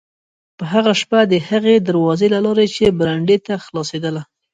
په 0.57 0.63
هغه 0.73 0.91
شپه 1.01 1.19
د 1.31 1.33
هغې 1.49 1.75
دروازې 1.87 2.27
له 2.33 2.39
لارې 2.45 2.65
چې 2.75 2.95
برنډې 2.99 3.37
ته 3.45 3.53
خلاصېدله. 3.65 4.21